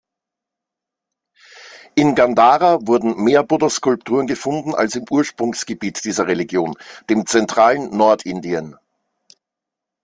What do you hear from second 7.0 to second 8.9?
dem zentralen Nordindien.